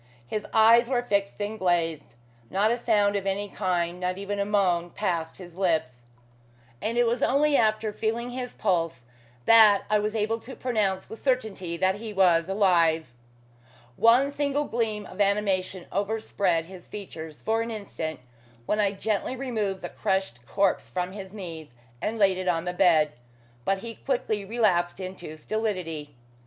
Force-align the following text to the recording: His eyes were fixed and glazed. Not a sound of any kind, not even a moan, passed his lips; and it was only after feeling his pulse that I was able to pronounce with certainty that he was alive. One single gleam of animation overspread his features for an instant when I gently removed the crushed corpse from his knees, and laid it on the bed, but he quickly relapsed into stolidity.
His 0.25 0.47
eyes 0.51 0.89
were 0.89 1.03
fixed 1.03 1.39
and 1.41 1.59
glazed. 1.59 2.15
Not 2.49 2.71
a 2.71 2.75
sound 2.75 3.15
of 3.15 3.27
any 3.27 3.47
kind, 3.47 3.99
not 3.99 4.17
even 4.17 4.39
a 4.39 4.45
moan, 4.45 4.89
passed 4.89 5.37
his 5.37 5.55
lips; 5.55 5.97
and 6.81 6.97
it 6.97 7.03
was 7.03 7.21
only 7.21 7.55
after 7.55 7.93
feeling 7.93 8.31
his 8.31 8.55
pulse 8.55 9.03
that 9.45 9.83
I 9.91 9.99
was 9.99 10.15
able 10.15 10.39
to 10.39 10.55
pronounce 10.55 11.07
with 11.07 11.21
certainty 11.21 11.77
that 11.77 11.97
he 11.97 12.13
was 12.13 12.49
alive. 12.49 13.13
One 13.95 14.31
single 14.31 14.63
gleam 14.65 15.05
of 15.05 15.21
animation 15.21 15.85
overspread 15.91 16.65
his 16.65 16.87
features 16.87 17.39
for 17.43 17.61
an 17.61 17.69
instant 17.69 18.21
when 18.65 18.79
I 18.79 18.93
gently 18.93 19.35
removed 19.35 19.81
the 19.81 19.89
crushed 19.89 20.43
corpse 20.47 20.89
from 20.89 21.11
his 21.11 21.31
knees, 21.31 21.75
and 22.01 22.17
laid 22.17 22.39
it 22.39 22.47
on 22.47 22.65
the 22.65 22.73
bed, 22.73 23.11
but 23.65 23.77
he 23.85 23.93
quickly 23.93 24.43
relapsed 24.45 24.99
into 24.99 25.37
stolidity. 25.37 26.15